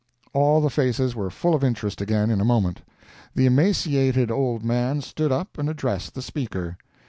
[0.33, 2.81] All the faces were full of interest again in a moment.
[3.35, 6.75] The emaciated old man stood up and addressed the Speaker.